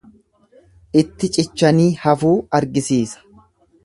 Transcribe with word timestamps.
Itti 1.01 1.29
cichanii 1.35 1.87
hafuu 2.05 2.33
argisiisa. 2.61 3.27